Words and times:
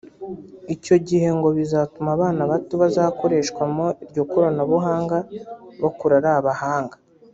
Icyo 0.75 0.95
gihe 1.07 1.27
ngo 1.37 1.49
bizatuma 1.57 2.09
abana 2.17 2.41
bato 2.51 2.73
bazakoreshwamo 2.81 3.85
iryo 4.03 4.23
koranabuhanga 4.31 5.17
bakura 5.81 6.13
ari 6.19 6.29
abahanga 6.39 6.95